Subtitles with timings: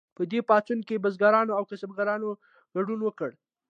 [0.17, 2.29] په دې پاڅون کې بزګرانو او کسبګرو
[2.75, 3.31] ګډون وکړ.